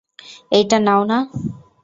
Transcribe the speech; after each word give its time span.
এইটা 0.51 0.77
নাও 0.79 1.01
না? 1.03 1.17